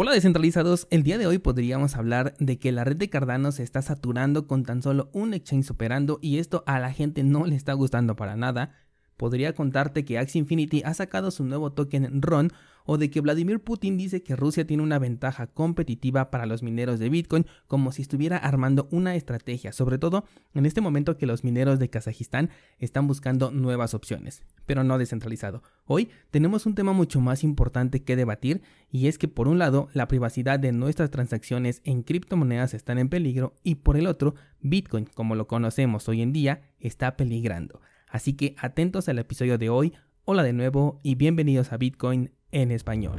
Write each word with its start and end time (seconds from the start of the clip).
Hola 0.00 0.12
descentralizados, 0.12 0.86
el 0.90 1.02
día 1.02 1.18
de 1.18 1.26
hoy 1.26 1.38
podríamos 1.38 1.96
hablar 1.96 2.36
de 2.38 2.56
que 2.56 2.70
la 2.70 2.84
red 2.84 2.94
de 2.94 3.10
Cardano 3.10 3.50
se 3.50 3.64
está 3.64 3.82
saturando 3.82 4.46
con 4.46 4.62
tan 4.62 4.80
solo 4.80 5.10
un 5.12 5.34
exchange 5.34 5.72
operando 5.72 6.20
y 6.22 6.38
esto 6.38 6.62
a 6.66 6.78
la 6.78 6.92
gente 6.92 7.24
no 7.24 7.46
le 7.46 7.56
está 7.56 7.72
gustando 7.72 8.14
para 8.14 8.36
nada. 8.36 8.76
Podría 9.16 9.56
contarte 9.56 10.04
que 10.04 10.16
Axie 10.16 10.38
Infinity 10.38 10.82
ha 10.84 10.94
sacado 10.94 11.32
su 11.32 11.42
nuevo 11.42 11.72
token 11.72 12.22
RON 12.22 12.52
o 12.84 12.96
de 12.96 13.10
que 13.10 13.20
Vladimir 13.20 13.58
Putin 13.58 13.98
dice 13.98 14.22
que 14.22 14.36
Rusia 14.36 14.64
tiene 14.64 14.84
una 14.84 15.00
ventaja 15.00 15.48
competitiva 15.48 16.30
para 16.30 16.46
los 16.46 16.62
mineros 16.62 17.00
de 17.00 17.08
Bitcoin 17.08 17.46
como 17.66 17.90
si 17.90 18.02
estuviera 18.02 18.36
armando 18.36 18.86
una 18.92 19.16
estrategia, 19.16 19.72
sobre 19.72 19.98
todo 19.98 20.24
en 20.54 20.64
este 20.64 20.80
momento 20.80 21.16
que 21.16 21.26
los 21.26 21.42
mineros 21.42 21.80
de 21.80 21.90
Kazajistán 21.90 22.50
están 22.78 23.08
buscando 23.08 23.50
nuevas 23.50 23.94
opciones, 23.94 24.44
pero 24.68 24.84
no 24.84 24.98
descentralizado. 24.98 25.62
Hoy 25.86 26.10
tenemos 26.30 26.66
un 26.66 26.74
tema 26.74 26.92
mucho 26.92 27.20
más 27.20 27.42
importante 27.42 28.02
que 28.04 28.16
debatir 28.16 28.60
y 28.92 29.08
es 29.08 29.16
que 29.16 29.26
por 29.26 29.48
un 29.48 29.58
lado 29.58 29.88
la 29.94 30.06
privacidad 30.08 30.60
de 30.60 30.72
nuestras 30.72 31.10
transacciones 31.10 31.80
en 31.84 32.02
criptomonedas 32.02 32.74
están 32.74 32.98
en 32.98 33.08
peligro 33.08 33.54
y 33.64 33.76
por 33.76 33.96
el 33.96 34.06
otro 34.06 34.34
Bitcoin, 34.60 35.06
como 35.06 35.34
lo 35.36 35.46
conocemos 35.46 36.06
hoy 36.10 36.20
en 36.20 36.34
día, 36.34 36.60
está 36.80 37.16
peligrando. 37.16 37.80
Así 38.10 38.34
que 38.34 38.56
atentos 38.58 39.08
al 39.08 39.18
episodio 39.18 39.56
de 39.56 39.70
hoy, 39.70 39.94
hola 40.26 40.42
de 40.42 40.52
nuevo 40.52 41.00
y 41.02 41.14
bienvenidos 41.14 41.72
a 41.72 41.78
Bitcoin 41.78 42.30
en 42.52 42.70
español. 42.70 43.18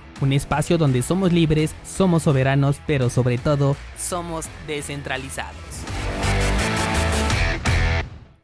un 0.21 0.33
espacio 0.33 0.77
donde 0.77 1.01
somos 1.01 1.33
libres, 1.33 1.75
somos 1.83 2.23
soberanos, 2.23 2.79
pero 2.87 3.09
sobre 3.09 3.37
todo 3.37 3.75
somos 3.97 4.45
descentralizados. 4.67 5.57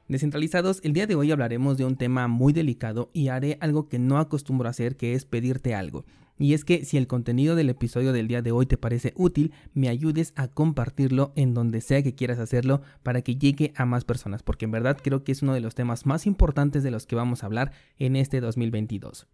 Descentralizados, 0.08 0.80
el 0.84 0.94
día 0.94 1.06
de 1.06 1.16
hoy 1.16 1.32
hablaremos 1.32 1.78
de 1.78 1.84
un 1.84 1.98
tema 1.98 2.28
muy 2.28 2.54
delicado 2.54 3.10
y 3.14 3.28
haré 3.28 3.58
algo 3.60 3.90
que 3.90 4.00
no 4.00 4.20
acostumbro 4.20 4.68
a 4.68 4.72
hacer, 4.72 4.96
que 4.96 5.14
es 5.14 5.26
pedirte 5.26 5.76
algo. 5.76 6.06
Y 6.40 6.54
es 6.54 6.64
que 6.64 6.86
si 6.86 6.98
el 6.98 7.08
contenido 7.08 7.56
del 7.56 7.70
episodio 7.70 8.14
del 8.14 8.28
día 8.28 8.42
de 8.42 8.52
hoy 8.52 8.68
te 8.68 8.78
parece 8.78 9.12
útil, 9.16 9.52
me 9.74 9.90
ayudes 9.90 10.34
a 10.36 10.48
compartirlo 10.48 11.34
en 11.36 11.54
donde 11.54 11.82
sea 11.82 12.04
que 12.04 12.16
quieras 12.16 12.40
hacerlo 12.40 12.82
para 13.04 13.22
que 13.22 13.36
llegue 13.36 13.74
a 13.76 13.86
más 13.86 14.06
personas, 14.06 14.44
porque 14.44 14.66
en 14.66 14.72
verdad 14.72 14.98
creo 15.02 15.24
que 15.24 15.32
es 15.32 15.42
uno 15.42 15.54
de 15.54 15.62
los 15.62 15.76
temas 15.76 16.06
más 16.06 16.26
importantes 16.26 16.84
de 16.84 16.92
los 16.92 17.06
que 17.06 17.16
vamos 17.16 17.44
a 17.44 17.48
hablar 17.48 17.72
en 17.98 18.16
este 18.16 18.40
2022. 18.40 19.28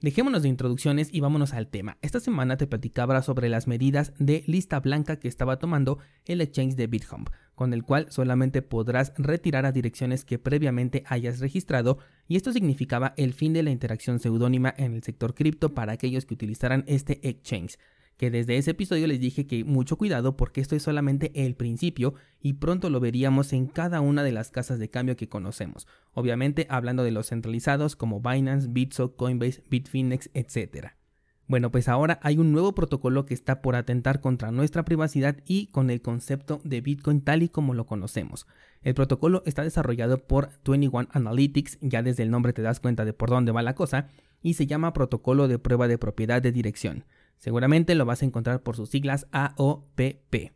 Dejémonos 0.00 0.42
de 0.42 0.48
introducciones 0.48 1.08
y 1.12 1.18
vámonos 1.18 1.54
al 1.54 1.66
tema. 1.66 1.98
Esta 2.02 2.20
semana 2.20 2.56
te 2.56 2.68
platicaba 2.68 3.20
sobre 3.20 3.48
las 3.48 3.66
medidas 3.66 4.12
de 4.20 4.44
lista 4.46 4.78
blanca 4.78 5.18
que 5.18 5.26
estaba 5.26 5.58
tomando 5.58 5.98
el 6.24 6.40
exchange 6.40 6.76
de 6.76 6.86
BitHump, 6.86 7.30
con 7.56 7.72
el 7.72 7.82
cual 7.82 8.06
solamente 8.08 8.62
podrás 8.62 9.12
retirar 9.16 9.66
a 9.66 9.72
direcciones 9.72 10.24
que 10.24 10.38
previamente 10.38 11.02
hayas 11.08 11.40
registrado 11.40 11.98
y 12.28 12.36
esto 12.36 12.52
significaba 12.52 13.12
el 13.16 13.34
fin 13.34 13.52
de 13.52 13.64
la 13.64 13.70
interacción 13.70 14.20
seudónima 14.20 14.72
en 14.76 14.94
el 14.94 15.02
sector 15.02 15.34
cripto 15.34 15.74
para 15.74 15.94
aquellos 15.94 16.26
que 16.26 16.34
utilizaran 16.34 16.84
este 16.86 17.28
exchange 17.28 17.76
que 18.18 18.30
desde 18.30 18.58
ese 18.58 18.72
episodio 18.72 19.06
les 19.06 19.20
dije 19.20 19.46
que 19.46 19.64
mucho 19.64 19.96
cuidado 19.96 20.36
porque 20.36 20.60
esto 20.60 20.76
es 20.76 20.82
solamente 20.82 21.30
el 21.46 21.54
principio 21.54 22.14
y 22.42 22.54
pronto 22.54 22.90
lo 22.90 23.00
veríamos 23.00 23.52
en 23.52 23.66
cada 23.66 24.00
una 24.00 24.24
de 24.24 24.32
las 24.32 24.50
casas 24.50 24.78
de 24.78 24.90
cambio 24.90 25.16
que 25.16 25.28
conocemos. 25.28 25.86
Obviamente 26.12 26.66
hablando 26.68 27.04
de 27.04 27.12
los 27.12 27.28
centralizados 27.28 27.96
como 27.96 28.20
Binance, 28.20 28.68
Bitso, 28.68 29.14
Coinbase, 29.14 29.62
Bitfinex, 29.70 30.30
etc. 30.34 30.88
Bueno, 31.46 31.70
pues 31.70 31.88
ahora 31.88 32.18
hay 32.22 32.38
un 32.38 32.52
nuevo 32.52 32.74
protocolo 32.74 33.24
que 33.24 33.34
está 33.34 33.62
por 33.62 33.76
atentar 33.76 34.20
contra 34.20 34.50
nuestra 34.50 34.84
privacidad 34.84 35.36
y 35.46 35.68
con 35.68 35.88
el 35.88 36.02
concepto 36.02 36.60
de 36.64 36.80
Bitcoin 36.80 37.22
tal 37.22 37.44
y 37.44 37.48
como 37.48 37.72
lo 37.72 37.86
conocemos. 37.86 38.46
El 38.82 38.94
protocolo 38.94 39.42
está 39.46 39.62
desarrollado 39.62 40.18
por 40.18 40.50
21 40.66 41.08
Analytics, 41.12 41.78
ya 41.80 42.02
desde 42.02 42.24
el 42.24 42.30
nombre 42.30 42.52
te 42.52 42.62
das 42.62 42.80
cuenta 42.80 43.04
de 43.04 43.14
por 43.14 43.30
dónde 43.30 43.52
va 43.52 43.62
la 43.62 43.74
cosa, 43.74 44.08
y 44.42 44.54
se 44.54 44.66
llama 44.66 44.92
Protocolo 44.92 45.48
de 45.48 45.58
Prueba 45.58 45.88
de 45.88 45.98
Propiedad 45.98 46.42
de 46.42 46.52
Dirección. 46.52 47.04
Seguramente 47.38 47.94
lo 47.94 48.04
vas 48.04 48.22
a 48.22 48.26
encontrar 48.26 48.62
por 48.62 48.76
sus 48.76 48.90
siglas 48.90 49.26
AOPP. 49.32 50.52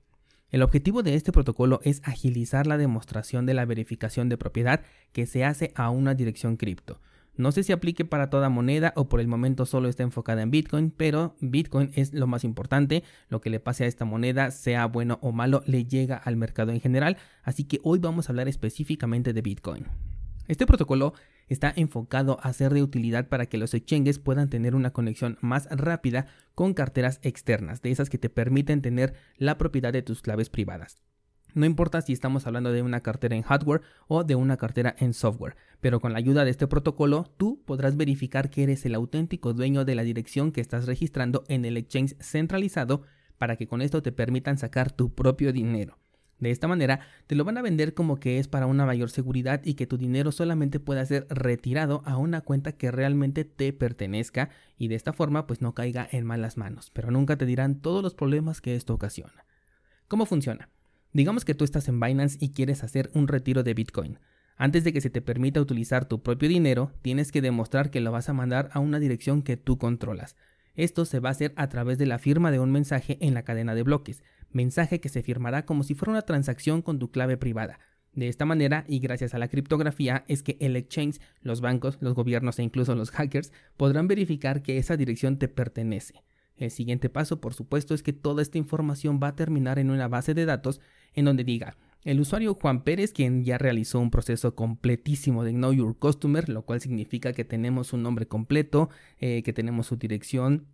El 0.50 0.62
objetivo 0.62 1.03
de 1.03 1.15
este 1.15 1.32
protocolo 1.32 1.81
es 1.82 2.03
agilizar 2.04 2.66
la 2.66 2.76
demostración 2.76 3.47
de 3.47 3.54
la 3.54 3.65
verificación 3.65 4.28
de 4.28 4.37
propiedad 4.37 4.82
que 5.12 5.26
se 5.26 5.44
hace 5.44 5.72
a 5.75 5.88
una 5.88 6.15
dirección 6.15 6.56
cripto. 6.56 7.00
No 7.34 7.50
sé 7.50 7.62
si 7.62 7.72
aplique 7.72 8.04
para 8.04 8.28
toda 8.28 8.50
moneda 8.50 8.92
o 8.94 9.09
por 9.09 9.21
el 9.21 9.28
momento 9.28 9.65
solo 9.65 9.88
está 9.88 10.03
enfocada 10.03 10.42
en 10.42 10.50
Bitcoin, 10.50 10.91
pero 10.91 11.34
Bitcoin 11.41 11.91
es 11.94 12.12
lo 12.12 12.26
más 12.26 12.44
importante. 12.44 13.03
Lo 13.31 13.41
que 13.41 13.48
le 13.48 13.60
pase 13.60 13.84
a 13.84 13.87
esta 13.87 14.04
moneda, 14.04 14.50
sea 14.50 14.84
bueno 14.84 15.19
o 15.22 15.32
malo, 15.32 15.62
le 15.65 15.87
llega 15.87 16.16
al 16.19 16.37
mercado 16.37 16.72
en 16.72 16.81
general. 16.81 17.16
Así 17.42 17.65
que 17.65 17.81
hoy 17.82 18.00
vamos 18.00 18.28
a 18.28 18.32
hablar 18.32 18.48
específicamente 18.48 19.32
de 19.32 19.41
Bitcoin. 19.41 19.87
Este 20.47 20.66
protocolo 20.66 21.15
está 21.48 21.72
enfocado 21.75 22.38
a 22.42 22.53
ser 22.53 22.75
de 22.75 22.82
utilidad 22.82 23.28
para 23.28 23.47
que 23.47 23.58
los 23.58 23.75
exchanges 23.75 24.19
puedan 24.19 24.48
tener 24.48 24.75
una 24.75 24.92
conexión 24.92 25.38
más 25.41 25.69
rápida 25.70 26.26
con 26.54 26.75
carteras 26.75 27.20
externas, 27.22 27.82
de 27.82 27.91
esas 27.91 28.10
que 28.10 28.19
te 28.19 28.30
permiten 28.30 28.82
tener 28.82 29.14
la 29.36 29.58
propiedad 29.58 29.92
de 29.92 30.03
tus 30.03 30.22
claves 30.22 30.50
privadas. 30.50 31.03
No 31.54 31.66
importa 31.66 32.00
si 32.00 32.12
estamos 32.12 32.47
hablando 32.47 32.72
de 32.72 32.82
una 32.82 33.03
cartera 33.03 33.36
en 33.36 33.42
hardware 33.42 33.82
o 34.08 34.25
de 34.25 34.36
una 34.36 34.56
cartera 34.56 34.94
en 34.98 35.12
software, 35.12 35.56
pero 35.80 36.00
con 36.00 36.12
la 36.12 36.19
ayuda 36.19 36.44
de 36.44 36.50
este 36.50 36.66
protocolo 36.66 37.30
tú 37.36 37.62
podrás 37.66 37.97
verificar 37.97 38.48
que 38.48 38.62
eres 38.62 38.86
el 38.86 38.94
auténtico 38.94 39.53
dueño 39.53 39.84
de 39.84 39.94
la 39.94 40.03
dirección 40.03 40.53
que 40.53 40.62
estás 40.62 40.86
registrando 40.86 41.44
en 41.48 41.64
el 41.66 41.76
exchange 41.76 42.16
centralizado 42.20 43.03
para 43.36 43.56
que 43.56 43.66
con 43.66 43.82
esto 43.82 44.03
te 44.03 44.12
permitan 44.12 44.56
sacar 44.56 44.92
tu 44.92 45.14
propio 45.14 45.53
dinero. 45.53 46.02
De 46.42 46.50
esta 46.50 46.66
manera, 46.66 46.98
te 47.28 47.36
lo 47.36 47.44
van 47.44 47.56
a 47.56 47.62
vender 47.62 47.94
como 47.94 48.16
que 48.16 48.41
es 48.41 48.48
para 48.48 48.66
una 48.66 48.84
mayor 48.84 49.10
seguridad 49.10 49.60
y 49.64 49.75
que 49.75 49.86
tu 49.86 49.97
dinero 49.97 50.32
solamente 50.32 50.80
pueda 50.80 51.06
ser 51.06 51.25
retirado 51.30 52.03
a 52.04 52.16
una 52.16 52.41
cuenta 52.41 52.72
que 52.72 52.91
realmente 52.91 53.44
te 53.44 53.72
pertenezca 53.72 54.50
y 54.76 54.88
de 54.88 54.97
esta 54.97 55.12
forma 55.12 55.47
pues 55.47 55.62
no 55.62 55.72
caiga 55.72 56.08
en 56.10 56.26
malas 56.26 56.56
manos, 56.56 56.91
pero 56.91 57.12
nunca 57.12 57.36
te 57.36 57.47
dirán 57.47 57.76
todos 57.76 58.03
los 58.03 58.14
problemas 58.14 58.60
que 58.60 58.75
esto 58.75 58.92
ocasiona. 58.92 59.47
¿Cómo 60.08 60.26
funciona? 60.26 60.69
Digamos 61.12 61.44
que 61.44 61.54
tú 61.54 61.62
estás 61.62 61.86
en 61.86 62.00
Binance 62.00 62.38
y 62.41 62.50
quieres 62.50 62.82
hacer 62.82 63.12
un 63.14 63.28
retiro 63.28 63.62
de 63.62 63.74
Bitcoin. 63.74 64.19
Antes 64.56 64.82
de 64.82 64.92
que 64.92 65.00
se 65.00 65.10
te 65.10 65.22
permita 65.22 65.60
utilizar 65.60 66.06
tu 66.06 66.24
propio 66.24 66.48
dinero, 66.48 66.91
tienes 67.03 67.30
que 67.30 67.41
demostrar 67.41 67.92
que 67.92 68.00
lo 68.00 68.10
vas 68.10 68.28
a 68.28 68.32
mandar 68.32 68.69
a 68.72 68.80
una 68.80 68.98
dirección 68.98 69.42
que 69.42 69.56
tú 69.56 69.78
controlas. 69.78 70.34
Esto 70.74 71.04
se 71.04 71.20
va 71.20 71.28
a 71.28 71.32
hacer 71.32 71.53
a 71.54 71.69
través 71.69 71.98
de 71.98 72.06
la 72.06 72.19
firma 72.19 72.50
de 72.50 72.59
un 72.59 72.72
mensaje 72.72 73.16
en 73.20 73.32
la 73.32 73.44
cadena 73.44 73.76
de 73.76 73.84
bloques, 73.84 74.24
mensaje 74.55 75.01
que 75.01 75.09
se 75.09 75.23
firmará 75.23 75.65
como 75.65 75.83
si 75.83 75.95
fuera 75.95 76.13
una 76.13 76.23
transacción 76.23 76.83
con 76.83 76.99
tu 76.99 77.11
clave 77.11 77.37
privada. 77.37 77.79
De 78.13 78.29
esta 78.29 78.45
manera, 78.45 78.85
y 78.89 78.99
gracias 78.99 79.35
a 79.35 79.39
la 79.39 79.49
criptografía, 79.49 80.25
es 80.29 80.43
que 80.43 80.59
el 80.61 80.77
exchange, 80.77 81.19
los 81.41 81.63
bancos, 81.63 81.97
los 82.01 82.15
gobiernos 82.15 82.59
e 82.59 82.63
incluso 82.63 82.95
los 82.95 83.11
hackers 83.11 83.53
podrán 83.77 84.07
verificar 84.07 84.63
que 84.63 84.77
esa 84.77 84.97
dirección 84.97 85.39
te 85.39 85.49
pertenece. 85.49 86.23
El 86.57 86.71
siguiente 86.71 87.09
paso, 87.09 87.41
por 87.41 87.55
supuesto, 87.55 87.95
es 87.95 88.03
que 88.03 88.13
toda 88.13 88.43
esta 88.43 88.59
información 88.59 89.19
va 89.23 89.29
a 89.29 89.37
terminar 89.37 89.79
en 89.79 89.91
una 89.91 90.09
base 90.09 90.35
de 90.35 90.45
datos 90.45 90.81
en 91.15 91.25
donde 91.25 91.45
diga, 91.45 91.77
el 92.05 92.21
usuario 92.21 92.55
Juan 92.55 92.83
Pérez, 92.83 93.13
quien 93.13 93.45
ya 93.45 93.59
realizó 93.59 94.01
un 94.01 94.11
proceso 94.11 94.57
completísimo 94.57 95.45
de 95.45 95.53
Know 95.53 95.73
Your 95.73 95.97
Customer, 95.97 96.49
lo 96.49 96.63
cual 96.63 96.81
significa 96.81 97.33
que 97.33 97.45
tenemos 97.45 97.93
un 97.93 98.03
nombre 98.03 98.27
completo, 98.27 98.91
eh, 99.21 99.43
que 99.45 99.53
tenemos 99.53 99.87
su 99.87 99.97
dirección, 99.97 100.67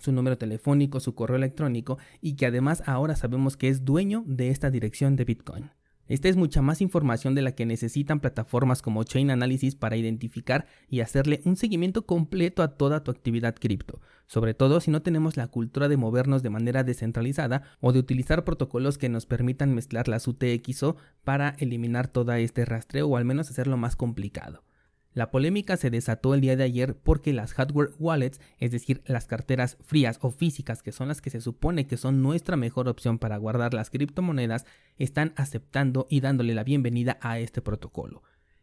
su 0.00 0.12
número 0.12 0.38
telefónico, 0.38 1.00
su 1.00 1.14
correo 1.14 1.36
electrónico 1.36 1.98
y 2.20 2.34
que 2.34 2.46
además 2.46 2.82
ahora 2.86 3.16
sabemos 3.16 3.56
que 3.56 3.68
es 3.68 3.84
dueño 3.84 4.24
de 4.26 4.50
esta 4.50 4.70
dirección 4.70 5.16
de 5.16 5.24
Bitcoin. 5.24 5.70
Esta 6.08 6.28
es 6.28 6.36
mucha 6.36 6.60
más 6.62 6.80
información 6.80 7.34
de 7.34 7.42
la 7.42 7.52
que 7.52 7.64
necesitan 7.64 8.20
plataformas 8.20 8.82
como 8.82 9.04
Chain 9.04 9.30
Analysis 9.30 9.76
para 9.76 9.96
identificar 9.96 10.66
y 10.90 11.00
hacerle 11.00 11.40
un 11.44 11.56
seguimiento 11.56 12.04
completo 12.06 12.62
a 12.62 12.76
toda 12.76 13.04
tu 13.04 13.10
actividad 13.10 13.54
cripto, 13.54 14.00
sobre 14.26 14.52
todo 14.52 14.80
si 14.80 14.90
no 14.90 15.00
tenemos 15.02 15.36
la 15.36 15.46
cultura 15.46 15.88
de 15.88 15.96
movernos 15.96 16.42
de 16.42 16.50
manera 16.50 16.84
descentralizada 16.84 17.62
o 17.80 17.92
de 17.92 18.00
utilizar 18.00 18.44
protocolos 18.44 18.98
que 18.98 19.08
nos 19.08 19.26
permitan 19.26 19.74
mezclar 19.74 20.08
las 20.08 20.26
UTXO 20.28 20.96
para 21.24 21.50
eliminar 21.58 22.08
todo 22.08 22.32
este 22.32 22.64
rastreo 22.64 23.06
o 23.06 23.16
al 23.16 23.24
menos 23.24 23.48
hacerlo 23.48 23.76
más 23.76 23.96
complicado. 23.96 24.64
La 25.14 25.30
polémica 25.30 25.76
se 25.76 25.90
desató 25.90 26.32
el 26.32 26.40
día 26.40 26.56
de 26.56 26.64
ayer 26.64 26.96
porque 26.96 27.34
las 27.34 27.52
hardware 27.52 27.90
wallets, 27.98 28.40
es 28.58 28.70
decir, 28.70 29.02
las 29.04 29.26
carteras 29.26 29.76
frías 29.82 30.18
o 30.22 30.30
físicas, 30.30 30.82
que 30.82 30.90
son 30.90 31.08
las 31.08 31.20
que 31.20 31.28
se 31.28 31.42
supone 31.42 31.86
que 31.86 31.98
son 31.98 32.22
nuestra 32.22 32.56
mejor 32.56 32.88
opción 32.88 33.18
para 33.18 33.36
guardar 33.36 33.74
las 33.74 33.90
criptomonedas, 33.90 34.64
están 34.96 35.34
aceptando 35.36 36.06
y 36.08 36.20
dándole 36.20 36.54
la 36.54 36.64
bienvenida 36.64 37.18
a 37.20 37.38
este 37.38 37.60
protocolo. 37.60 38.22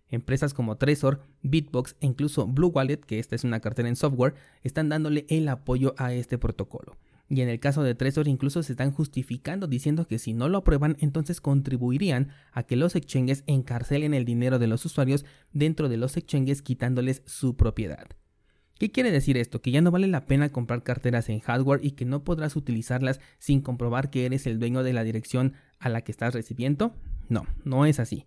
Empresas 0.10 0.56
como 0.56 0.78
Trezor, 0.78 1.22
Bitbox 1.44 1.96
e 2.00 2.08
incluso 2.08 2.48
Blue 2.48 2.72
Wallet, 2.74 2.98
que 2.98 3.20
esta 3.20 3.36
es 3.36 3.44
una 3.44 3.60
cartera 3.60 3.88
en 3.88 3.96
software, 3.96 4.34
están 4.64 4.90
dándole 4.90 5.28
el 5.30 5.48
apoyo 5.50 5.94
a 6.00 6.14
este 6.14 6.40
protocolo. 6.40 6.98
Y 7.30 7.42
en 7.42 7.50
el 7.50 7.60
caso 7.60 7.84
de 7.84 7.94
Trezor 7.94 8.28
incluso 8.28 8.64
se 8.64 8.74
están 8.74 8.92
justificando 8.92 9.68
diciendo 9.68 10.08
que 10.08 10.18
si 10.18 10.34
no 10.34 10.50
lo 10.50 10.58
aprueban 10.58 10.98
entonces 11.00 11.42
contribuirían 11.42 12.30
a 12.52 12.64
que 12.64 12.76
los 12.76 12.96
exchanges 12.96 13.44
encarcelen 13.46 14.16
el 14.16 14.26
dinero 14.26 14.58
de 14.58 14.68
los 14.68 14.84
usuarios 14.84 15.26
dentro 15.54 15.90
de 15.90 15.98
los 15.98 16.18
exchanges 16.18 16.64
quitándoles 16.64 17.22
su 17.26 17.56
propiedad. 17.56 18.08
¿Qué 18.80 18.92
quiere 18.92 19.12
decir 19.12 19.38
esto? 19.38 19.62
Que 19.62 19.72
ya 19.72 19.82
no 19.82 19.92
vale 19.92 20.08
la 20.08 20.26
pena 20.26 20.50
comprar 20.50 20.84
carteras 20.84 21.28
en 21.28 21.42
hardware 21.42 21.82
y 21.84 21.92
que 21.92 22.06
no 22.06 22.24
podrás 22.24 22.56
utilizarlas 22.56 23.20
sin 23.38 23.62
comprobar 23.62 24.10
que 24.10 24.26
eres 24.26 24.48
el 24.48 24.58
dueño 24.58 24.84
de 24.84 24.94
la 24.94 25.04
dirección 25.04 25.54
a 25.80 25.90
la 25.90 26.02
que 26.02 26.14
estás 26.14 26.34
recibiendo? 26.34 26.96
No, 27.28 27.46
no 27.66 27.86
es 27.86 28.00
así. 28.00 28.26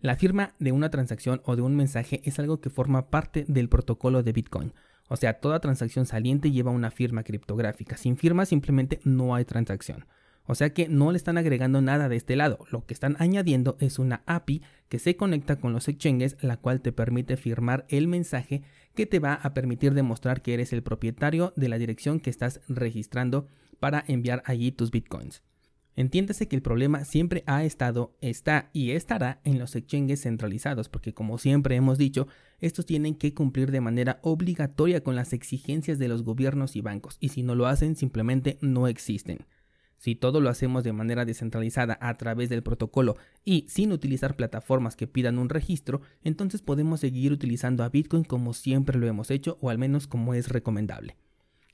La 0.00 0.16
firma 0.16 0.54
de 0.58 0.72
una 0.72 0.90
transacción 0.90 1.40
o 1.44 1.54
de 1.54 1.62
un 1.62 1.76
mensaje 1.76 2.20
es 2.24 2.40
algo 2.40 2.60
que 2.60 2.68
forma 2.68 3.10
parte 3.10 3.44
del 3.46 3.68
protocolo 3.68 4.24
de 4.24 4.32
Bitcoin. 4.32 4.74
O 5.12 5.16
sea, 5.16 5.34
toda 5.34 5.60
transacción 5.60 6.06
saliente 6.06 6.52
lleva 6.52 6.70
una 6.70 6.90
firma 6.90 7.22
criptográfica. 7.22 7.98
Sin 7.98 8.16
firma 8.16 8.46
simplemente 8.46 8.98
no 9.04 9.34
hay 9.34 9.44
transacción. 9.44 10.06
O 10.46 10.54
sea 10.54 10.72
que 10.72 10.88
no 10.88 11.10
le 11.12 11.18
están 11.18 11.36
agregando 11.36 11.82
nada 11.82 12.08
de 12.08 12.16
este 12.16 12.34
lado. 12.34 12.64
Lo 12.70 12.86
que 12.86 12.94
están 12.94 13.16
añadiendo 13.18 13.76
es 13.78 13.98
una 13.98 14.22
API 14.24 14.62
que 14.88 14.98
se 14.98 15.14
conecta 15.14 15.56
con 15.56 15.74
los 15.74 15.86
exchanges, 15.86 16.38
la 16.40 16.56
cual 16.56 16.80
te 16.80 16.92
permite 16.92 17.36
firmar 17.36 17.84
el 17.90 18.08
mensaje 18.08 18.62
que 18.94 19.04
te 19.04 19.18
va 19.18 19.34
a 19.34 19.52
permitir 19.52 19.92
demostrar 19.92 20.40
que 20.40 20.54
eres 20.54 20.72
el 20.72 20.82
propietario 20.82 21.52
de 21.56 21.68
la 21.68 21.76
dirección 21.76 22.18
que 22.18 22.30
estás 22.30 22.62
registrando 22.66 23.48
para 23.80 24.02
enviar 24.08 24.42
allí 24.46 24.72
tus 24.72 24.90
bitcoins. 24.90 25.42
Entiéndase 25.94 26.48
que 26.48 26.56
el 26.56 26.62
problema 26.62 27.04
siempre 27.04 27.44
ha 27.46 27.64
estado, 27.64 28.16
está 28.22 28.70
y 28.72 28.92
estará 28.92 29.40
en 29.44 29.58
los 29.58 29.76
exchanges 29.76 30.22
centralizados, 30.22 30.88
porque 30.88 31.12
como 31.12 31.36
siempre 31.36 31.76
hemos 31.76 31.98
dicho, 31.98 32.28
estos 32.60 32.86
tienen 32.86 33.14
que 33.14 33.34
cumplir 33.34 33.70
de 33.70 33.82
manera 33.82 34.18
obligatoria 34.22 35.02
con 35.02 35.16
las 35.16 35.34
exigencias 35.34 35.98
de 35.98 36.08
los 36.08 36.22
gobiernos 36.22 36.76
y 36.76 36.80
bancos, 36.80 37.18
y 37.20 37.28
si 37.28 37.42
no 37.42 37.54
lo 37.54 37.66
hacen 37.66 37.94
simplemente 37.94 38.56
no 38.62 38.88
existen. 38.88 39.46
Si 39.98 40.16
todo 40.16 40.40
lo 40.40 40.48
hacemos 40.48 40.82
de 40.82 40.92
manera 40.92 41.24
descentralizada 41.24 41.96
a 42.00 42.16
través 42.16 42.48
del 42.48 42.62
protocolo 42.62 43.16
y 43.44 43.66
sin 43.68 43.92
utilizar 43.92 44.34
plataformas 44.34 44.96
que 44.96 45.06
pidan 45.06 45.38
un 45.38 45.48
registro, 45.48 46.00
entonces 46.24 46.60
podemos 46.60 47.00
seguir 47.00 47.32
utilizando 47.32 47.84
a 47.84 47.88
Bitcoin 47.88 48.24
como 48.24 48.52
siempre 48.52 48.98
lo 48.98 49.06
hemos 49.06 49.30
hecho 49.30 49.58
o 49.60 49.70
al 49.70 49.78
menos 49.78 50.08
como 50.08 50.34
es 50.34 50.48
recomendable. 50.48 51.16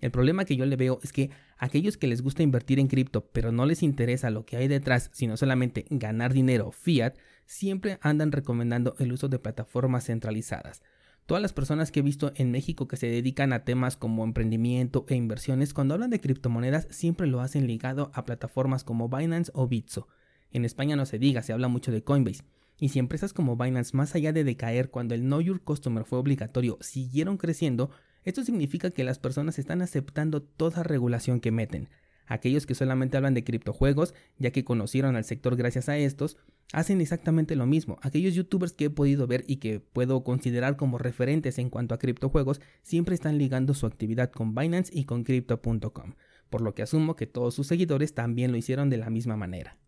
El 0.01 0.11
problema 0.11 0.45
que 0.45 0.57
yo 0.57 0.65
le 0.65 0.77
veo 0.77 1.01
es 1.03 1.13
que 1.13 1.31
aquellos 1.57 1.97
que 1.97 2.07
les 2.07 2.23
gusta 2.23 2.43
invertir 2.43 2.79
en 2.79 2.87
cripto 2.87 3.29
pero 3.33 3.51
no 3.51 3.67
les 3.67 3.83
interesa 3.83 4.31
lo 4.31 4.47
que 4.47 4.57
hay 4.57 4.69
detrás, 4.69 5.11
sino 5.13 5.37
solamente 5.37 5.87
ganar 5.91 6.33
dinero 6.33 6.71
fiat, 6.71 7.17
siempre 7.47 7.99
andan 8.01 8.31
recomendando 8.31 8.95
el 8.99 9.13
uso 9.13 9.29
de 9.29 9.39
plataformas 9.39 10.05
centralizadas. 10.05 10.83
Todas 11.27 11.43
las 11.43 11.53
personas 11.53 11.91
que 11.91 12.01
he 12.01 12.03
visto 12.03 12.33
en 12.37 12.51
México 12.51 12.89
que 12.89 12.97
se 12.97 13.07
dedican 13.07 13.53
a 13.53 13.65
temas 13.65 13.97
como 13.97 14.25
emprendimiento 14.25 15.05
e 15.09 15.15
inversiones, 15.15 15.75
cuando 15.75 15.93
hablan 15.93 16.09
de 16.09 16.21
criptomonedas 16.21 16.87
siempre 16.91 17.27
lo 17.27 17.41
hacen 17.41 17.67
ligado 17.67 18.11
a 18.15 18.25
plataformas 18.25 18.83
como 18.83 19.11
Binance 19.11 19.53
o 19.55 19.69
Bitso. 19.69 20.09
En 20.53 20.65
España 20.65 20.97
no 20.97 21.05
se 21.05 21.19
diga, 21.19 21.43
se 21.43 21.53
habla 21.53 21.69
mucho 21.69 21.93
de 21.93 22.03
Coinbase. 22.03 22.45
Y 22.81 22.91
si 22.91 22.99
empresas 22.99 23.33
como 23.33 23.57
Binance, 23.57 23.95
más 23.97 24.15
allá 24.15 24.33
de 24.33 24.45
decaer 24.45 24.91
cuando 24.91 25.15
el 25.15 25.21
Know 25.21 25.41
Your 25.41 25.61
Customer 25.61 26.05
fue 26.05 26.19
obligatorio, 26.19 26.79
siguieron 26.81 27.37
creciendo, 27.37 27.91
esto 28.25 28.45
significa 28.45 28.91
que 28.91 29.05
las 29.05 29.19
personas 29.19 29.59
están 29.59 29.83
aceptando 29.83 30.43
toda 30.43 30.83
regulación 30.83 31.41
que 31.41 31.51
meten. 31.51 31.89
Aquellos 32.27 32.67
que 32.67 32.75
solamente 32.75 33.17
hablan 33.17 33.33
de 33.33 33.43
criptojuegos, 33.43 34.15
ya 34.39 34.51
que 34.51 34.65
conocieron 34.65 35.17
al 35.17 35.25
sector 35.25 35.57
gracias 35.57 35.89
a 35.89 35.97
estos, 35.97 36.37
hacen 36.73 37.01
exactamente 37.01 37.57
lo 37.57 37.67
mismo. 37.67 37.99
Aquellos 38.03 38.35
youtubers 38.35 38.73
que 38.73 38.87
he 38.87 38.91
podido 38.91 39.27
ver 39.27 39.45
y 39.47 39.57
que 39.57 39.81
puedo 39.81 40.23
considerar 40.23 40.77
como 40.77 40.99
referentes 40.99 41.59
en 41.59 41.71
cuanto 41.71 41.95
a 41.95 41.99
criptojuegos, 41.99 42.61
siempre 42.83 43.15
están 43.15 43.39
ligando 43.39 43.73
su 43.73 43.87
actividad 43.87 44.31
con 44.31 44.55
Binance 44.55 44.93
y 44.95 45.05
con 45.05 45.25
crypto.com, 45.25 46.15
por 46.51 46.61
lo 46.61 46.75
que 46.75 46.83
asumo 46.83 47.17
que 47.17 47.27
todos 47.27 47.55
sus 47.55 47.67
seguidores 47.67 48.15
también 48.15 48.53
lo 48.53 48.59
hicieron 48.59 48.91
de 48.91 48.99
la 48.99 49.09
misma 49.09 49.37
manera. 49.37 49.79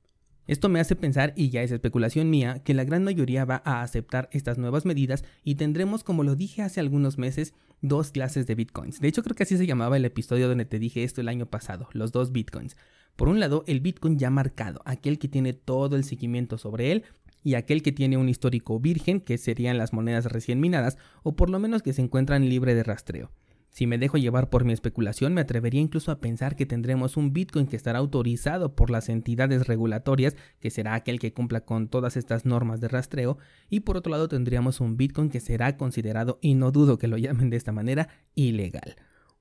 Esto 0.47 0.69
me 0.69 0.81
hace 0.81 0.97
pensar, 0.97 1.33
y 1.37 1.51
ya 1.51 1.63
es 1.63 1.71
especulación 1.71 2.29
mía, 2.29 2.61
que 2.65 2.75
la 2.75 2.85
gran 2.85 3.05
mayoría 3.05 3.45
va 3.45 3.63
a 3.65 3.83
aceptar 3.83 4.29
estas 4.33 4.59
nuevas 4.59 4.85
medidas 4.85 5.25
y 5.45 5.57
tendremos, 5.57 6.03
como 6.03 6.25
lo 6.25 6.35
dije 6.35 6.63
hace 6.63 6.81
algunos 6.81 7.19
meses, 7.19 7.55
dos 7.83 8.11
clases 8.11 8.47
de 8.47 8.55
bitcoins. 8.55 9.01
De 9.01 9.09
hecho, 9.09 9.23
creo 9.23 9.35
que 9.35 9.45
así 9.45 9.57
se 9.57 9.67
llamaba 9.67 9.97
el 9.97 10.05
episodio 10.05 10.49
donde 10.49 10.65
te 10.65 10.79
dije 10.79 11.05
esto 11.05 11.21
el 11.21 11.29
año 11.29 11.47
pasado, 11.47 11.89
los 11.93 12.13
dos 12.13 12.33
bitcoins. 12.33 12.77
Por 13.17 13.29
un 13.29 13.41
lado, 13.41 13.65
el 13.67 13.81
bitcoin 13.81 14.19
ya 14.19 14.31
marcado, 14.31 14.81
aquel 14.85 15.19
que 15.19 15.29
tiene 15.29 15.53
todo 15.53 15.97
el 15.97 16.05
seguimiento 16.05 16.59
sobre 16.59 16.93
él, 16.93 17.05
y 17.43 17.55
aquel 17.55 17.83
que 17.83 17.93
tiene 17.93 18.17
un 18.17 18.29
histórico 18.29 18.79
virgen, 18.81 19.21
que 19.21 19.39
serían 19.39 19.79
las 19.79 19.93
monedas 19.93 20.27
recién 20.27 20.61
minadas, 20.61 20.99
o 21.23 21.37
por 21.37 21.51
lo 21.51 21.59
menos 21.59 21.83
que 21.83 21.93
se 21.93 22.03
encuentran 22.03 22.49
libre 22.49 22.75
de 22.75 22.83
rastreo. 22.83 23.31
Si 23.71 23.87
me 23.87 23.99
dejo 23.99 24.19
llevar 24.19 24.51
por 24.51 24.65
mi 24.65 24.73
especulación, 24.73 25.33
me 25.33 25.41
atrevería 25.41 25.81
incluso 25.81 26.11
a 26.11 26.21
pensar 26.21 26.57
que 26.57 26.67
tendremos 26.67 27.17
un 27.17 27.33
Bitcoin 27.33 27.67
que 27.67 27.77
estará 27.77 28.01
autorizado 28.01 28.75
por 28.75 28.91
las 28.91 29.09
entidades 29.09 29.69
regulatorias, 29.69 30.37
que 30.59 30.71
será 30.71 30.95
aquel 30.95 31.21
que 31.21 31.33
cumpla 31.33 31.61
con 31.61 31.89
todas 31.89 32.17
estas 32.17 32.45
normas 32.45 32.81
de 32.81 32.89
rastreo, 32.89 33.39
y 33.69 33.81
por 33.81 33.97
otro 33.97 34.11
lado 34.11 34.29
tendríamos 34.29 34.81
un 34.81 34.97
Bitcoin 34.97 35.31
que 35.31 35.39
será 35.39 35.77
considerado, 35.77 36.41
y 36.43 36.55
no 36.55 36.73
dudo 36.73 36.99
que 36.99 37.07
lo 37.07 37.17
llamen 37.17 37.49
de 37.49 37.57
esta 37.57 37.71
manera, 37.71 38.09
ilegal. 38.35 38.97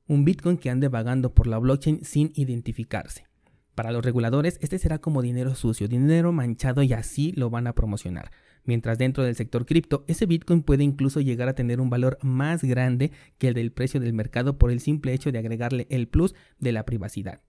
Un 0.08 0.26
Bitcoin 0.26 0.58
que 0.58 0.70
ande 0.70 0.90
vagando 0.90 1.34
por 1.34 1.48
la 1.48 1.58
blockchain 1.58 2.06
sin 2.06 2.32
identificarse. 2.36 3.26
Para 3.74 3.92
los 3.92 4.06
reguladores, 4.06 4.60
este 4.62 4.78
será 4.78 5.00
como 5.00 5.24
dinero 5.24 5.56
sucio, 5.56 5.88
dinero 5.88 6.32
manchado 6.34 6.84
y 6.84 6.94
así 6.94 7.32
lo 7.32 7.50
van 7.50 7.66
a 7.66 7.74
promocionar 7.74 8.30
mientras 8.64 8.98
dentro 8.98 9.24
del 9.24 9.36
sector 9.36 9.66
cripto 9.66 10.04
ese 10.08 10.26
Bitcoin 10.26 10.64
puede 10.64 10.84
incluso 10.84 11.22
llegar 11.22 11.50
a 11.50 11.56
tener 11.56 11.80
un 11.82 11.90
valor 11.90 12.18
más 12.22 12.64
grande 12.64 13.12
que 13.38 13.50
el 13.50 13.54
del 13.54 13.72
precio 13.72 14.00
del 14.00 14.14
mercado 14.14 14.58
por 14.58 14.72
el 14.72 14.80
simple 14.80 15.14
hecho 15.14 15.32
de 15.32 15.40
agregarle 15.40 15.88
el 15.90 16.08
plus 16.08 16.36
de 16.60 16.72
la 16.72 16.86
privacidad. 16.86 17.42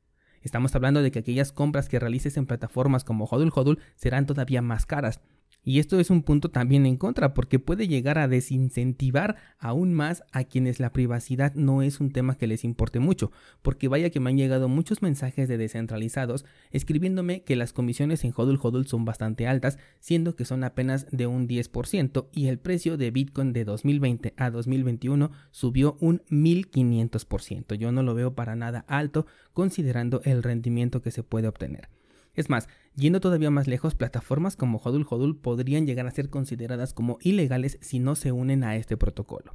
Estamos 0.43 0.75
hablando 0.75 1.03
de 1.03 1.11
que 1.11 1.19
aquellas 1.19 1.53
compras 1.53 1.89
que 1.89 1.99
realices 1.99 2.37
en 2.37 2.47
plataformas 2.47 3.05
como 3.05 3.27
Hodul 3.27 3.53
Hodul 3.55 3.79
serán 3.95 4.25
todavía 4.25 4.63
más 4.63 4.87
caras, 4.87 5.21
y 5.63 5.79
esto 5.79 6.01
es 6.01 6.11
un 6.11 6.23
punto 6.23 6.51
también 6.51 6.87
en 6.87 6.97
contra 6.97 7.35
porque 7.35 7.59
puede 7.59 7.87
llegar 7.87 8.19
a 8.19 8.29
desincentivar 8.29 9.37
aún 9.59 9.93
más 9.93 10.23
a 10.33 10.45
quienes 10.45 10.81
la 10.81 10.93
privacidad 10.93 11.55
no 11.55 11.83
es 11.83 12.01
un 12.01 12.13
tema 12.13 12.37
que 12.37 12.47
les 12.47 12.65
importe 12.65 12.99
mucho, 12.99 13.31
porque 13.63 13.89
vaya 13.89 14.11
que 14.11 14.21
me 14.21 14.31
han 14.31 14.37
llegado 14.37 14.69
muchos 14.69 15.03
mensajes 15.03 15.49
de 15.49 15.59
descentralizados 15.59 16.45
escribiéndome 16.71 17.43
que 17.43 17.57
las 17.57 17.73
comisiones 17.73 18.25
en 18.25 18.33
Hodul 18.35 18.59
Hodul 18.61 18.87
son 18.87 19.05
bastante 19.05 19.47
altas, 19.47 19.79
siendo 19.99 20.35
que 20.35 20.45
son 20.45 20.65
apenas 20.65 21.07
de 21.11 21.27
un 21.27 21.47
10% 21.47 22.29
y 22.33 22.47
el 22.47 22.59
precio 22.59 22.97
de 22.97 23.11
Bitcoin 23.11 23.53
de 23.53 23.65
2020 23.65 24.35
a 24.37 24.51
2021 24.51 25.31
subió 25.51 25.97
un 26.01 26.23
1500%. 26.31 27.75
Yo 27.75 27.93
no 27.93 28.03
lo 28.03 28.15
veo 28.15 28.35
para 28.35 28.57
nada 28.57 28.85
alto 28.89 29.27
considerando 29.53 30.21
el 30.25 30.43
rendimiento 30.43 31.03
que 31.03 31.11
se 31.11 31.23
puede 31.23 31.49
obtener. 31.49 31.89
Es 32.35 32.49
más, 32.49 32.69
yendo 32.95 33.21
todavía 33.21 33.51
más 33.51 33.67
lejos, 33.67 33.95
plataformas 33.95 34.57
como 34.57 34.79
Hodul 34.79 35.07
Hodul 35.09 35.39
podrían 35.39 35.87
llegar 35.87 36.07
a 36.07 36.11
ser 36.11 36.31
consideradas 36.31 36.93
como 36.95 37.19
ilegales 37.21 37.79
si 37.81 37.99
no 37.99 38.15
se 38.15 38.33
unen 38.33 38.65
a 38.65 38.77
este 38.77 38.97
protocolo. 38.97 39.55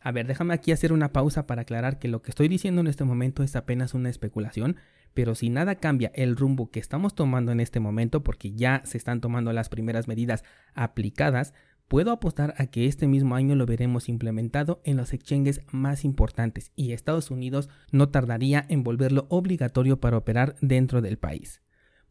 A 0.00 0.12
ver, 0.12 0.26
déjame 0.26 0.52
aquí 0.52 0.70
hacer 0.70 0.92
una 0.92 1.12
pausa 1.12 1.46
para 1.46 1.62
aclarar 1.62 1.98
que 1.98 2.08
lo 2.08 2.20
que 2.20 2.30
estoy 2.30 2.48
diciendo 2.48 2.82
en 2.82 2.88
este 2.88 3.04
momento 3.04 3.42
es 3.42 3.56
apenas 3.56 3.94
una 3.94 4.10
especulación, 4.10 4.76
pero 5.14 5.34
si 5.34 5.48
nada 5.48 5.76
cambia 5.76 6.12
el 6.14 6.36
rumbo 6.36 6.70
que 6.70 6.78
estamos 6.78 7.14
tomando 7.14 7.52
en 7.52 7.60
este 7.60 7.80
momento, 7.80 8.22
porque 8.22 8.52
ya 8.52 8.82
se 8.84 8.98
están 8.98 9.22
tomando 9.22 9.50
las 9.54 9.70
primeras 9.70 10.06
medidas 10.06 10.44
aplicadas, 10.74 11.54
puedo 11.88 12.12
apostar 12.12 12.54
a 12.58 12.66
que 12.66 12.86
este 12.86 13.06
mismo 13.06 13.34
año 13.34 13.54
lo 13.54 13.64
veremos 13.64 14.10
implementado 14.10 14.82
en 14.84 14.98
los 14.98 15.14
exchanges 15.14 15.62
más 15.70 16.04
importantes 16.04 16.70
y 16.76 16.92
Estados 16.92 17.30
Unidos 17.30 17.70
no 17.90 18.10
tardaría 18.10 18.66
en 18.68 18.82
volverlo 18.82 19.26
obligatorio 19.30 20.00
para 20.00 20.18
operar 20.18 20.56
dentro 20.60 21.00
del 21.00 21.16
país. 21.16 21.63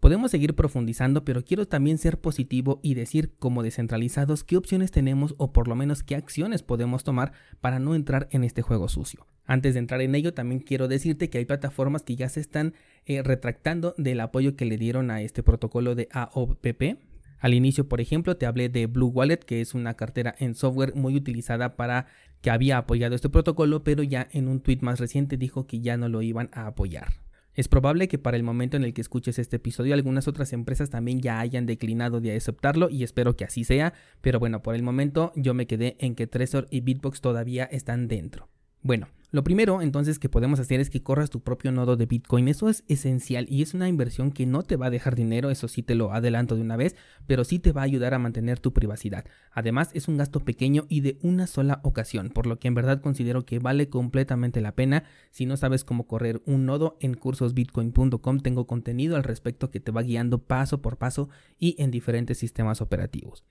Podemos 0.03 0.31
seguir 0.31 0.53
profundizando, 0.53 1.24
pero 1.24 1.45
quiero 1.45 1.65
también 1.65 1.98
ser 1.98 2.19
positivo 2.19 2.81
y 2.83 2.93
decir 2.93 3.31
como 3.39 3.63
descentralizados 3.63 4.43
qué 4.43 4.57
opciones 4.57 4.91
tenemos 4.91 5.33
o 5.38 5.53
por 5.53 5.69
lo 5.69 5.75
menos 5.77 6.03
qué 6.03 6.17
acciones 6.17 6.62
podemos 6.62 7.05
tomar 7.05 7.31
para 7.62 7.79
no 7.79 7.95
entrar 7.95 8.27
en 8.31 8.43
este 8.43 8.62
juego 8.62 8.89
sucio. 8.89 9.25
Antes 9.45 9.75
de 9.75 9.79
entrar 9.79 10.01
en 10.01 10.13
ello, 10.13 10.33
también 10.33 10.60
quiero 10.60 10.89
decirte 10.89 11.29
que 11.29 11.38
hay 11.38 11.45
plataformas 11.45 12.03
que 12.03 12.17
ya 12.17 12.27
se 12.27 12.41
están 12.41 12.74
eh, 13.05 13.24
retractando 13.24 13.95
del 13.98 14.19
apoyo 14.19 14.57
que 14.57 14.65
le 14.65 14.75
dieron 14.75 15.10
a 15.10 15.22
este 15.22 15.41
protocolo 15.41 15.95
de 15.95 16.10
AOPP. 16.12 17.00
Al 17.39 17.53
inicio, 17.53 17.88
por 17.88 18.01
ejemplo, 18.01 18.36
te 18.36 18.45
hablé 18.45 18.67
de 18.67 18.88
Blue 18.88 19.07
Wallet, 19.07 19.38
que 19.38 19.62
es 19.62 19.74
una 19.74 19.93
cartera 19.93 20.36
en 20.38 20.53
software 20.53 20.95
muy 20.95 21.15
utilizada 21.15 21.77
para 21.77 22.07
que 22.41 22.51
había 22.51 22.77
apoyado 22.77 23.15
este 23.15 23.29
protocolo, 23.29 23.86
pero 23.86 24.03
ya 24.03 24.27
en 24.33 24.50
un 24.50 24.60
tweet 24.60 24.79
más 24.81 25.00
reciente 25.00 25.38
dijo 25.38 25.65
que 25.65 25.79
ya 25.79 25.95
no 25.95 26.10
lo 26.10 26.22
iban 26.22 26.50
a 26.51 26.67
apoyar. 26.67 27.24
Es 27.55 27.67
probable 27.67 28.07
que 28.07 28.17
para 28.17 28.38
el 28.38 28.43
momento 28.43 28.77
en 28.77 28.83
el 28.83 28.93
que 28.93 29.01
escuches 29.01 29.38
este 29.38 29.57
episodio 29.57 29.93
algunas 29.93 30.27
otras 30.27 30.53
empresas 30.53 30.89
también 30.89 31.22
ya 31.22 31.39
hayan 31.39 31.65
declinado 31.65 32.19
de 32.19 32.36
aceptarlo 32.36 32.89
y 32.89 33.03
espero 33.03 33.36
que 33.36 33.45
así 33.45 33.63
sea, 33.63 33.93
pero 34.22 34.39
bueno, 34.39 34.63
por 34.63 34.74
el 34.74 34.81
momento 34.81 35.31
yo 35.36 35.53
me 35.53 35.67
quedé 35.67 35.95
en 36.00 36.15
que 36.15 36.25
Trezor 36.25 36.67
y 36.72 36.81
Bitbox 36.81 37.22
todavía 37.22 37.65
están 37.65 38.07
dentro. 38.07 38.50
Bueno, 38.81 39.07
Lo 39.34 39.44
primero 39.44 39.82
entonces 39.82 40.20
que 40.20 40.30
podemos 40.30 40.60
hacer 40.60 40.80
es 40.80 40.92
que 40.92 41.02
corras 41.02 41.32
tu 41.32 41.42
propio 41.42 41.72
nodo 41.72 41.96
de 41.96 42.06
Bitcoin. 42.06 42.48
Eso 42.48 42.70
es 42.70 42.84
esencial 42.88 43.48
y 43.50 43.63
es 43.63 43.74
una 43.74 43.90
inversión 43.90 44.32
que 44.32 44.46
no 44.46 44.62
te 44.62 44.75
va 44.75 44.86
a 44.86 44.90
dejar 44.92 45.16
dinero, 45.16 45.50
eso 45.50 45.68
sí 45.68 45.82
te 45.82 45.96
lo 45.96 46.13
adelanto 46.13 46.56
de 46.56 46.62
una 46.62 46.78
vez, 46.78 46.96
pero 47.25 47.44
sí 47.44 47.58
te 47.58 47.72
va 47.72 47.82
a 47.82 47.86
ayudar 47.86 48.13
a 48.13 48.20
mantener 48.20 48.60
tu 48.60 48.74
privacidad. 48.74 49.25
Además 49.52 49.90
es 49.96 50.08
un 50.08 50.18
gasto 50.18 50.42
pequeño 50.42 50.86
y 50.88 51.02
de 51.02 51.18
una 51.24 51.48
sola 51.48 51.82
ocasión, 51.84 52.30
por 52.30 52.46
lo 52.46 52.60
que 52.60 52.68
en 52.68 52.75
verdad 52.75 53.02
considero 53.02 53.44
que 53.44 53.58
vale 53.58 53.90
completamente 53.90 54.62
la 54.62 54.75
pena. 54.75 55.06
Si 55.32 55.48
no 55.48 55.58
sabes 55.58 55.84
cómo 55.84 56.06
correr 56.06 56.44
un 56.46 56.68
nodo 56.68 56.96
en 57.00 57.16
cursosbitcoin.com 57.16 58.40
tengo 58.40 58.68
contenido 58.68 59.16
al 59.16 59.24
respecto 59.24 59.72
que 59.72 59.80
te 59.80 59.92
va 59.92 60.04
guiando 60.04 60.44
paso 60.44 60.84
por 60.84 60.98
paso 61.00 61.30
y 61.58 61.75
en 61.82 61.90
diferentes 61.90 62.38
sistemas 62.38 62.82
operativos. 62.82 63.44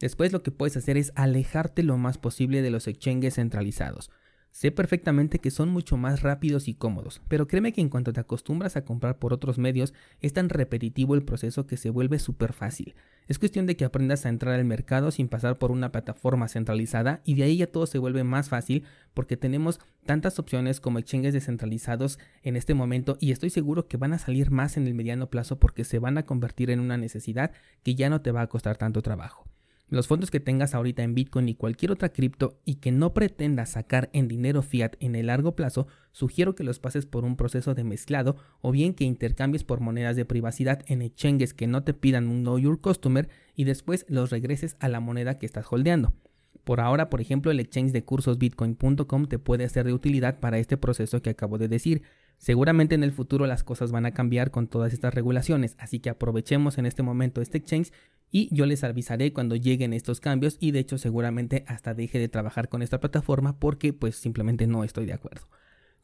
Después 0.00 0.32
lo 0.32 0.42
que 0.42 0.50
puedes 0.50 0.78
hacer 0.78 0.96
es 0.96 1.12
alejarte 1.14 1.82
lo 1.82 1.98
más 1.98 2.16
posible 2.16 2.62
de 2.62 2.70
los 2.70 2.88
exchanges 2.88 3.34
centralizados. 3.34 4.10
Sé 4.56 4.70
perfectamente 4.70 5.38
que 5.38 5.50
son 5.50 5.68
mucho 5.68 5.98
más 5.98 6.22
rápidos 6.22 6.66
y 6.66 6.72
cómodos, 6.72 7.20
pero 7.28 7.46
créeme 7.46 7.74
que 7.74 7.82
en 7.82 7.90
cuanto 7.90 8.14
te 8.14 8.20
acostumbras 8.20 8.74
a 8.74 8.86
comprar 8.86 9.18
por 9.18 9.34
otros 9.34 9.58
medios, 9.58 9.92
es 10.22 10.32
tan 10.32 10.48
repetitivo 10.48 11.14
el 11.14 11.24
proceso 11.24 11.66
que 11.66 11.76
se 11.76 11.90
vuelve 11.90 12.18
súper 12.18 12.54
fácil. 12.54 12.94
Es 13.28 13.38
cuestión 13.38 13.66
de 13.66 13.76
que 13.76 13.84
aprendas 13.84 14.24
a 14.24 14.30
entrar 14.30 14.54
al 14.54 14.64
mercado 14.64 15.10
sin 15.10 15.28
pasar 15.28 15.58
por 15.58 15.70
una 15.72 15.92
plataforma 15.92 16.48
centralizada 16.48 17.20
y 17.22 17.34
de 17.34 17.42
ahí 17.42 17.58
ya 17.58 17.66
todo 17.66 17.84
se 17.84 17.98
vuelve 17.98 18.24
más 18.24 18.48
fácil 18.48 18.84
porque 19.12 19.36
tenemos 19.36 19.78
tantas 20.06 20.38
opciones 20.38 20.80
como 20.80 20.98
exchanges 20.98 21.34
descentralizados 21.34 22.18
en 22.42 22.56
este 22.56 22.72
momento 22.72 23.18
y 23.20 23.32
estoy 23.32 23.50
seguro 23.50 23.88
que 23.88 23.98
van 23.98 24.14
a 24.14 24.18
salir 24.18 24.50
más 24.50 24.78
en 24.78 24.86
el 24.86 24.94
mediano 24.94 25.28
plazo 25.28 25.58
porque 25.58 25.84
se 25.84 25.98
van 25.98 26.16
a 26.16 26.24
convertir 26.24 26.70
en 26.70 26.80
una 26.80 26.96
necesidad 26.96 27.52
que 27.82 27.94
ya 27.94 28.08
no 28.08 28.22
te 28.22 28.32
va 28.32 28.40
a 28.40 28.46
costar 28.46 28.78
tanto 28.78 29.02
trabajo. 29.02 29.44
Los 29.88 30.08
fondos 30.08 30.32
que 30.32 30.40
tengas 30.40 30.74
ahorita 30.74 31.04
en 31.04 31.14
Bitcoin 31.14 31.48
y 31.48 31.54
cualquier 31.54 31.92
otra 31.92 32.08
cripto 32.08 32.58
y 32.64 32.76
que 32.76 32.90
no 32.90 33.14
pretendas 33.14 33.70
sacar 33.70 34.10
en 34.12 34.26
dinero 34.26 34.62
fiat 34.62 34.96
en 34.98 35.14
el 35.14 35.26
largo 35.26 35.54
plazo, 35.54 35.86
sugiero 36.10 36.56
que 36.56 36.64
los 36.64 36.80
pases 36.80 37.06
por 37.06 37.24
un 37.24 37.36
proceso 37.36 37.72
de 37.72 37.84
mezclado 37.84 38.34
o 38.62 38.72
bien 38.72 38.94
que 38.94 39.04
intercambies 39.04 39.62
por 39.62 39.78
monedas 39.78 40.16
de 40.16 40.24
privacidad 40.24 40.82
en 40.88 41.02
exchanges 41.02 41.54
que 41.54 41.68
no 41.68 41.84
te 41.84 41.94
pidan 41.94 42.26
un 42.26 42.40
Know 42.40 42.58
Your 42.58 42.80
Customer 42.80 43.28
y 43.54 43.62
después 43.62 44.06
los 44.08 44.30
regreses 44.30 44.76
a 44.80 44.88
la 44.88 44.98
moneda 44.98 45.38
que 45.38 45.46
estás 45.46 45.66
holdeando. 45.70 46.14
Por 46.64 46.80
ahora, 46.80 47.08
por 47.08 47.20
ejemplo, 47.20 47.52
el 47.52 47.60
exchange 47.60 47.92
de 47.92 48.02
cursos 48.02 48.38
bitcoin.com 48.38 49.26
te 49.26 49.38
puede 49.38 49.68
ser 49.68 49.86
de 49.86 49.92
utilidad 49.92 50.40
para 50.40 50.58
este 50.58 50.76
proceso 50.76 51.22
que 51.22 51.30
acabo 51.30 51.58
de 51.58 51.68
decir. 51.68 52.02
Seguramente 52.38 52.96
en 52.96 53.04
el 53.04 53.12
futuro 53.12 53.46
las 53.46 53.62
cosas 53.62 53.92
van 53.92 54.04
a 54.04 54.10
cambiar 54.10 54.50
con 54.50 54.66
todas 54.66 54.92
estas 54.92 55.14
regulaciones, 55.14 55.76
así 55.78 56.00
que 56.00 56.10
aprovechemos 56.10 56.76
en 56.76 56.86
este 56.86 57.04
momento 57.04 57.40
este 57.40 57.58
exchange 57.58 57.92
y 58.30 58.54
yo 58.54 58.66
les 58.66 58.84
avisaré 58.84 59.32
cuando 59.32 59.56
lleguen 59.56 59.92
estos 59.92 60.20
cambios 60.20 60.56
y 60.60 60.70
de 60.70 60.80
hecho 60.80 60.98
seguramente 60.98 61.64
hasta 61.66 61.94
deje 61.94 62.18
de 62.18 62.28
trabajar 62.28 62.68
con 62.68 62.82
esta 62.82 63.00
plataforma 63.00 63.58
porque 63.58 63.92
pues 63.92 64.16
simplemente 64.16 64.66
no 64.66 64.84
estoy 64.84 65.06
de 65.06 65.12
acuerdo. 65.12 65.46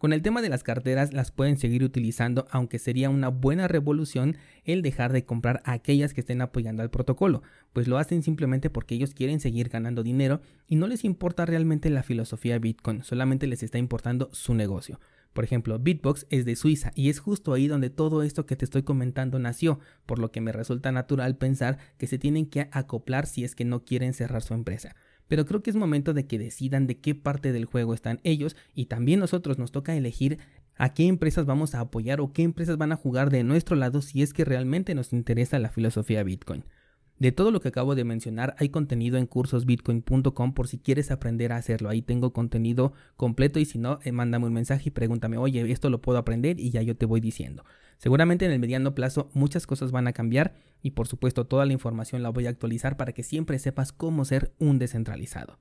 Con 0.03 0.13
el 0.13 0.23
tema 0.23 0.43
de 0.43 0.49
las 0.49 0.65
carteras 0.65 1.13
las 1.13 1.31
pueden 1.31 1.59
seguir 1.59 1.85
utilizando, 1.85 2.49
aunque 2.51 2.81
sería 2.81 3.09
una 3.09 3.29
buena 3.29 3.69
revolución 3.69 4.37
el 4.65 4.83
dejar 4.83 5.13
de 5.13 5.25
comprar 5.25 5.63
aquellas 5.65 6.13
que 6.13 6.23
estén 6.23 6.41
apoyando 6.41 6.83
al 6.83 6.91
protocolo, 6.91 7.43
pues 7.73 7.87
lo 7.87 7.99
hacen 7.99 8.25
simplemente 8.25 8.69
porque 8.69 8.97
ellos 8.97 9.15
quieren 9.15 9.39
seguir 9.39 9.69
ganando 9.69 10.03
dinero 10.03 10.41
y 10.67 10.75
no 10.75 10.89
les 10.89 11.05
importa 11.05 11.47
realmente 11.47 11.89
la 11.89 12.03
filosofía 12.03 12.59
Bitcoin, 12.59 13.05
solamente 13.05 13.47
les 13.47 13.63
está 13.63 13.79
importando 13.79 14.29
su 14.33 14.55
negocio. 14.55 14.99
Por 15.33 15.45
ejemplo, 15.45 15.79
Bitbox 15.79 16.27
es 16.31 16.45
de 16.45 16.57
Suiza 16.57 16.93
y 16.95 17.09
es 17.09 17.19
justo 17.19 17.53
ahí 17.53 17.69
donde 17.69 17.91
todo 17.91 18.23
esto 18.23 18.47
que 18.47 18.57
te 18.57 18.65
estoy 18.65 18.83
comentando 18.83 19.39
nació, 19.39 19.81
por 20.07 20.19
lo 20.19 20.31
que 20.31 20.41
me 20.41 20.53
resulta 20.53 20.93
natural 20.93 21.37
pensar 21.37 21.79
que 21.99 22.07
se 22.07 22.19
tienen 22.19 22.47
que 22.47 22.69
acoplar 22.73 23.27
si 23.27 23.45
es 23.45 23.55
que 23.55 23.65
no 23.65 23.85
quieren 23.85 24.15
cerrar 24.15 24.43
su 24.43 24.55
empresa 24.55 24.95
pero 25.33 25.47
creo 25.47 25.63
que 25.63 25.71
es 25.71 25.77
momento 25.77 26.13
de 26.13 26.27
que 26.27 26.39
decidan 26.39 26.87
de 26.87 26.99
qué 26.99 27.15
parte 27.15 27.53
del 27.53 27.65
juego 27.65 27.95
están 27.95 28.21
ellos 28.23 28.55
y 28.75 28.85
también 28.85 29.19
nosotros 29.19 29.59
nos 29.59 29.73
toca 29.73 29.97
elegir 29.97 30.39
a 30.77 30.93
qué 30.93 31.07
empresas 31.07 31.47
vamos 31.47 31.75
a 31.75 31.81
apoyar 31.81 32.21
o 32.21 32.35
qué 32.35 32.43
empresas 32.43 32.77
van 32.77 32.93
a 32.93 32.97
jugar 32.97 33.31
de 33.31 33.43
nuestro 33.43 33.75
lado 33.75 34.03
si 34.03 34.23
es 34.23 34.35
que 34.35 34.45
realmente 34.45 34.95
nos 34.95 35.15
interesa 35.15 35.59
la 35.59 35.71
filosofía 35.71 36.23
Bitcoin. 36.23 36.65
De 37.19 37.31
todo 37.31 37.51
lo 37.51 37.61
que 37.61 37.69
acabo 37.69 37.95
de 37.95 38.05
mencionar, 38.05 38.57
hay 38.59 38.71
contenido 38.71 39.17
en 39.17 39.27
cursosbitcoin.com 39.27 40.55
por 40.55 40.67
si 40.67 40.79
quieres 40.79 41.11
aprender 41.11 41.53
a 41.53 41.57
hacerlo. 41.57 41.89
Ahí 41.89 42.03
tengo 42.03 42.33
contenido 42.33 42.95
completo 43.17 43.61
y 43.61 43.65
si 43.65 43.79
no, 43.79 44.01
eh, 44.03 44.13
mándame 44.13 44.47
un 44.47 44.53
mensaje 44.53 44.89
y 44.89 44.91
pregúntame, 44.91 45.37
oye, 45.37 45.71
esto 45.71 45.89
lo 45.89 46.01
puedo 46.01 46.19
aprender 46.19 46.59
y 46.59 46.71
ya 46.71 46.83
yo 46.83 46.97
te 46.97 47.07
voy 47.07 47.21
diciendo. 47.21 47.65
Seguramente 47.99 48.45
en 48.45 48.51
el 48.51 48.59
mediano 48.59 48.97
plazo 48.97 49.31
muchas 49.35 49.67
cosas 49.67 49.93
van 49.93 50.09
a 50.09 50.13
cambiar 50.13 50.55
y 50.83 50.91
por 50.91 51.07
supuesto 51.07 51.47
toda 51.47 51.65
la 51.65 51.73
información 51.73 52.25
la 52.25 52.31
voy 52.31 52.47
a 52.47 52.51
actualizar 52.51 52.97
para 52.97 53.13
que 53.13 53.23
siempre 53.23 53.61
sepas 53.61 53.93
cómo 53.93 54.25
ser 54.25 54.53
un 54.59 54.81
descentralizado. 54.81 55.61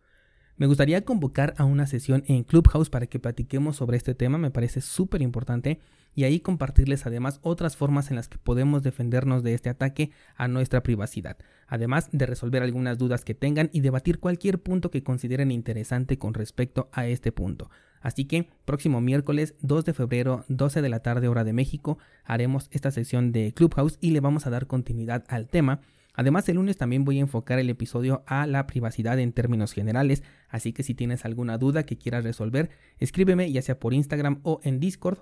Me 0.58 0.65
gustaría 0.65 1.05
convocar 1.05 1.53
a 1.58 1.65
una 1.65 1.86
sesión 1.88 2.24
en 2.27 2.43
Clubhouse 2.43 2.89
para 2.89 3.08
que 3.08 3.20
platiquemos 3.20 3.75
sobre 3.75 3.98
este 3.98 4.15
tema, 4.15 4.38
me 4.38 4.51
parece 4.51 4.81
súper 4.81 5.22
importante, 5.22 5.79
y 6.15 6.24
ahí 6.24 6.39
compartirles 6.39 7.06
además 7.06 7.39
otras 7.44 7.75
formas 7.75 8.10
en 8.10 8.15
las 8.15 8.27
que 8.27 8.38
podemos 8.38 8.84
defendernos 8.84 9.44
de 9.44 9.53
este 9.53 9.70
ataque 9.70 10.12
a 10.36 10.48
nuestra 10.48 10.84
privacidad, 10.84 11.38
además 11.68 12.10
de 12.12 12.25
resolver 12.25 12.63
algunas 12.63 12.98
dudas 12.98 13.24
que 13.24 13.36
tengan 13.36 13.70
y 13.72 13.82
debatir 13.82 14.20
cualquier 14.20 14.62
punto 14.62 14.91
que 14.91 15.03
consideren 15.03 15.51
interesante 15.51 16.18
con 16.18 16.34
respecto 16.34 16.89
a 16.91 17.08
este 17.08 17.32
punto. 17.32 17.70
Así 18.01 18.25
que 18.25 18.50
próximo 18.65 19.00
miércoles 19.00 19.56
2 19.62 19.86
de 19.86 19.94
febrero, 19.94 20.44
12 20.48 20.82
de 20.82 20.89
la 20.89 21.01
tarde 21.01 21.27
hora 21.27 21.44
de 21.44 21.53
México, 21.53 22.00
haremos 22.24 22.68
esta 22.72 22.91
sesión 22.91 23.32
de 23.32 23.53
Clubhouse 23.53 23.98
y 24.01 24.12
le 24.12 24.20
vamos 24.20 24.48
a 24.48 24.50
dar 24.50 24.68
continuidad 24.68 25.24
al 25.27 25.48
tema. 25.48 25.82
Además, 26.13 26.50
el 26.50 26.56
lunes 26.56 26.77
también 26.77 27.06
voy 27.06 27.18
a 27.18 27.22
enfocar 27.22 27.60
el 27.60 27.70
episodio 27.70 28.24
a 28.25 28.46
la 28.46 28.68
privacidad 28.68 29.18
en 29.20 29.32
términos 29.32 29.72
generales, 29.72 30.24
así 30.50 30.74
que 30.74 30.84
si 30.84 30.94
tienes 30.94 31.24
alguna 31.24 31.58
duda 31.58 31.84
que 31.84 31.98
quieras 31.98 32.25
resolver, 32.25 32.70
escríbeme 33.00 33.50
ya 33.51 33.62
sea 33.62 33.80
por 33.80 33.94
Instagram 33.94 34.39
o 34.44 34.60
en 34.63 34.80
Discord 34.80 35.20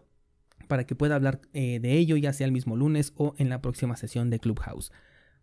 para 0.70 0.86
que 0.86 0.96
pueda 0.96 1.16
hablar 1.16 1.42
eh, 1.52 1.80
de 1.82 1.98
ello 1.98 2.16
ya 2.16 2.32
sea 2.32 2.46
el 2.46 2.54
mismo 2.54 2.78
lunes 2.78 3.12
o 3.18 3.34
en 3.38 3.50
la 3.50 3.62
próxima 3.62 3.98
sesión 3.98 4.30
de 4.30 4.40
Clubhouse. 4.40 4.94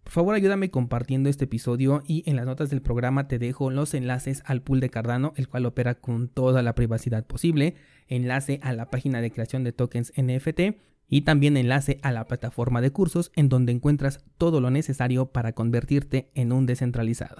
Por 0.04 0.12
favor 0.12 0.34
ayúdame 0.36 0.70
compartiendo 0.70 1.28
este 1.28 1.46
episodio 1.46 2.04
y 2.06 2.22
en 2.30 2.36
las 2.36 2.46
notas 2.46 2.70
del 2.70 2.80
programa 2.80 3.26
te 3.26 3.40
dejo 3.40 3.70
los 3.70 3.92
enlaces 3.92 4.44
al 4.46 4.62
pool 4.62 4.78
de 4.78 4.88
Cardano, 4.88 5.32
el 5.36 5.48
cual 5.48 5.66
opera 5.66 5.96
con 5.96 6.28
toda 6.28 6.62
la 6.62 6.76
privacidad 6.76 7.26
posible, 7.26 7.74
enlace 8.06 8.60
a 8.62 8.72
la 8.72 8.88
página 8.88 9.20
de 9.20 9.32
creación 9.32 9.64
de 9.64 9.72
tokens 9.72 10.12
NFT 10.16 10.78
y 11.08 11.22
también 11.22 11.56
enlace 11.56 11.98
a 12.02 12.12
la 12.12 12.28
plataforma 12.28 12.80
de 12.80 12.92
cursos 12.92 13.32
en 13.34 13.48
donde 13.48 13.72
encuentras 13.72 14.24
todo 14.38 14.60
lo 14.60 14.70
necesario 14.70 15.32
para 15.32 15.54
convertirte 15.54 16.30
en 16.34 16.52
un 16.52 16.66
descentralizado. 16.66 17.34